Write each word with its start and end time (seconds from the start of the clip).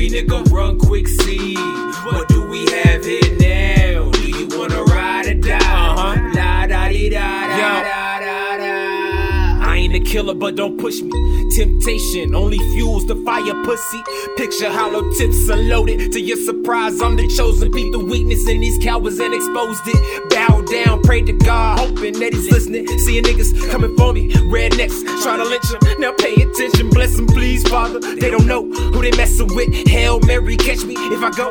free, 0.00 0.22
nigga, 0.22 0.50
run 0.50 0.78
quick, 0.78 1.06
see. 1.06 1.54
What 2.04 2.28
do 2.28 2.48
we 2.48 2.64
have 2.70 3.04
here 3.04 3.36
now? 3.38 4.10
Do 4.10 4.30
you 4.30 4.48
wanna 4.56 4.82
ride 4.84 5.26
or 5.26 5.34
die? 5.34 5.56
Uh 5.58 5.96
huh. 5.96 6.30
La 6.34 6.66
da 6.66 6.88
dee 6.88 7.10
da 7.10 7.48
da 7.48 7.82
da 7.82 8.18
da 8.20 8.56
da. 8.56 9.68
I 9.68 9.76
ain't 9.76 9.94
a 9.94 10.00
killer, 10.00 10.34
but 10.34 10.56
don't 10.56 10.78
push 10.78 11.00
me. 11.02 11.10
Temptation 11.54 12.34
only 12.34 12.58
fuels 12.72 13.06
the 13.06 13.16
fire, 13.26 13.54
pussy. 13.64 14.02
Picture 14.36 14.70
hollow 14.70 15.02
tips 15.18 15.48
unloaded. 15.48 16.12
To 16.12 16.20
your 16.20 16.38
surprise, 16.38 17.00
I'm 17.02 17.16
the 17.16 17.28
chosen. 17.36 17.70
Beat 17.70 17.92
the 17.92 17.98
weakness 17.98 18.48
in 18.48 18.60
these 18.60 18.82
cowards 18.82 19.18
and 19.18 19.34
exposed 19.34 19.82
it. 19.86 20.30
Bow 20.30 20.62
down, 20.62 21.02
pray 21.02 21.20
to 21.22 21.32
God, 21.32 21.78
hoping 21.78 22.18
that 22.20 22.32
he's 22.32 22.50
listening. 22.50 22.86
Seeing 23.00 23.24
niggas 23.24 23.70
coming 23.70 23.94
for 23.96 24.12
me, 24.14 24.32
rednecks 24.48 25.09
trying 25.22 25.38
to 25.38 25.44
lynch 25.44 25.70
him. 25.70 26.00
Now 26.00 26.12
pay 26.12 26.34
attention, 26.34 26.90
bless 26.90 27.16
them, 27.16 27.26
please, 27.26 27.66
Father. 27.68 28.00
They 28.00 28.30
don't 28.30 28.46
know 28.46 28.64
who 28.64 29.02
they 29.02 29.12
messing 29.12 29.54
with. 29.54 29.68
Hail 29.88 30.20
Mary, 30.20 30.56
catch 30.56 30.84
me 30.84 30.94
if 30.96 31.22
I 31.22 31.30
go. 31.30 31.50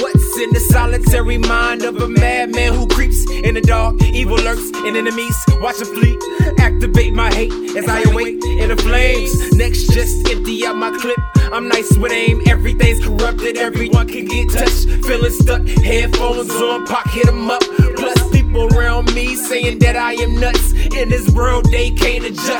What's 0.00 0.38
in 0.38 0.50
the 0.52 0.60
solitary 0.70 1.38
mind 1.38 1.82
of 1.82 1.96
a 1.96 2.08
madman 2.08 2.74
who 2.74 2.86
creeps 2.86 3.28
in 3.30 3.54
the 3.54 3.60
dark? 3.60 4.00
Evil 4.02 4.36
lurks 4.36 4.70
and 4.86 4.96
enemies 4.96 5.36
watch 5.60 5.80
him 5.80 5.88
flee. 5.94 6.16
Activate 6.58 7.12
my 7.12 7.32
hate 7.34 7.52
as 7.76 7.88
I 7.88 8.02
awake 8.10 8.38
in 8.44 8.68
the 8.68 8.76
flames. 8.76 9.52
Next, 9.52 9.90
just 9.92 10.28
empty 10.30 10.64
out 10.66 10.76
my 10.76 10.90
clip. 10.98 11.18
I'm 11.52 11.68
nice 11.68 11.96
with 11.98 12.12
aim, 12.12 12.42
everything's 12.46 13.04
corrupted, 13.04 13.56
everyone 13.56 14.06
can 14.06 14.26
get 14.26 14.50
touched. 14.50 14.86
Feeling 15.04 15.32
stuck, 15.32 15.66
headphones 15.66 16.50
on, 16.50 16.86
pop 16.86 17.08
hit 17.10 17.26
'em 17.26 17.50
up. 17.50 17.62
Plus, 17.96 18.18
people 18.30 18.68
around 18.76 19.12
me 19.14 19.34
saying 19.34 19.80
that 19.80 19.96
I 19.96 20.12
am 20.14 20.38
nuts. 20.38 20.72
In 20.94 21.08
this 21.08 21.28
world, 21.30 21.64
they 21.70 21.90
can't 21.90 22.24
adjust. 22.24 22.59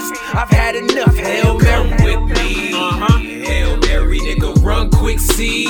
See. 5.41 5.65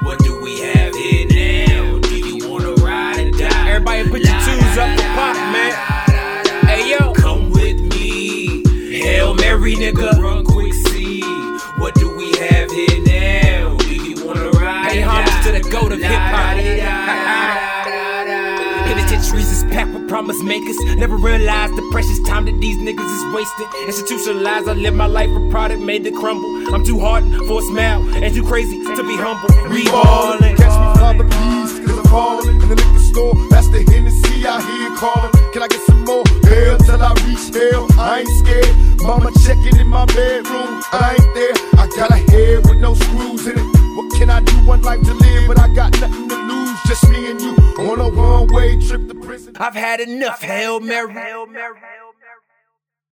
What 0.00 0.18
do 0.20 0.40
we 0.40 0.60
have 0.60 0.94
here 0.94 1.26
now? 1.28 1.98
Do 1.98 2.16
you 2.16 2.48
wanna 2.48 2.72
ride 2.76 3.26
or 3.26 3.30
die? 3.32 3.68
Everybody 3.68 4.08
put 4.08 4.22
your 4.22 4.38
twos 4.44 4.78
up 4.78 4.90
for 4.98 5.08
pop, 5.18 5.36
man. 5.52 5.72
Hey 6.66 6.90
yo, 6.92 7.12
come 7.12 7.50
with 7.50 7.78
me. 7.92 8.64
Hail 9.02 9.34
Mary, 9.34 9.74
nigga, 9.74 10.18
run 10.18 10.42
quick, 10.44 10.72
see. 10.72 11.20
What 11.76 11.94
do 11.96 12.16
we 12.16 12.28
have 12.38 12.70
here 12.70 13.00
now? 13.04 13.76
Do 13.76 13.94
you 13.94 14.24
wanna 14.24 14.48
ride? 14.52 14.92
Hey, 14.92 15.02
homage 15.02 15.44
to 15.44 15.52
the 15.52 15.68
goat 15.68 15.92
of 15.92 16.00
hip 16.00 16.24
hop. 16.34 16.99
Penitentiaries 19.30 19.62
is 19.62 19.72
packed 19.72 19.92
with 19.94 20.08
promise 20.08 20.42
makers. 20.42 20.76
Never 20.96 21.16
realized 21.16 21.76
the 21.76 21.88
precious 21.92 22.18
time 22.22 22.46
that 22.46 22.58
these 22.60 22.76
niggas 22.78 22.98
is 22.98 23.34
wasting. 23.34 23.68
Institutionalized, 23.86 24.66
I 24.68 24.72
live 24.72 24.94
my 24.94 25.06
life 25.06 25.30
a 25.30 25.50
product 25.50 25.80
made 25.80 26.02
to 26.04 26.10
crumble. 26.10 26.74
I'm 26.74 26.84
too 26.84 26.98
hard 26.98 27.22
for 27.46 27.60
a 27.60 27.62
smile 27.62 28.02
and 28.14 28.34
too 28.34 28.42
crazy 28.42 28.82
to 28.82 29.02
be 29.04 29.16
humble. 29.16 29.48
Reballin'. 29.70 30.56
Catch 30.56 30.76
me, 30.82 31.00
Father, 31.00 31.24
please, 31.24 31.86
cause 31.86 31.98
I'm 31.98 32.04
falling. 32.10 32.60
In 32.60 32.68
the 32.70 32.74
liquor 32.74 32.98
store, 32.98 33.34
that's 33.50 33.68
the 33.68 33.86
Hennessy 33.92 34.46
I 34.46 34.58
hear 34.66 34.96
calling. 34.98 35.32
Can 35.52 35.62
I 35.62 35.68
get 35.68 35.82
some 35.86 36.04
more? 36.04 36.24
Hell 36.50 36.78
till 36.78 37.00
I 37.00 37.14
reach 37.22 37.54
hell. 37.54 37.86
I 38.00 38.20
ain't 38.20 38.28
scared. 38.42 39.00
Mama 39.00 39.30
checking 39.46 39.78
in 39.78 39.86
my 39.86 40.06
bedroom. 40.06 40.82
I 40.90 41.16
ain't 41.18 41.34
there. 41.34 41.69
Life 45.00 45.18
to 45.18 45.24
live, 45.24 45.48
but 45.48 45.58
I 45.58 45.72
got 45.74 45.98
nothing 46.00 46.28
to 46.28 46.36
lose. 46.36 46.78
Just 46.86 47.08
me 47.08 47.30
and 47.30 47.40
you 47.40 47.54
on 47.78 48.00
a 48.00 48.08
one 48.08 48.48
way 48.48 48.80
trip 48.80 49.08
to 49.08 49.14
prison. 49.14 49.56
I've 49.58 49.74
had 49.74 50.00
enough. 50.00 50.42
Hail 50.42 50.80
Mary. 50.80 51.12
Hail 51.12 51.46
Mary. 51.46 51.78